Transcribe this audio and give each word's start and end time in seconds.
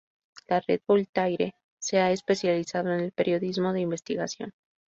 La 0.47 0.59
Red 0.61 0.81
Voltaire 0.87 1.53
se 1.79 1.99
ha 1.99 2.09
especializado 2.09 2.91
en 2.91 3.01
el 3.01 3.11
periodismo 3.11 3.71
de 3.71 3.81
investigación. 3.81 4.51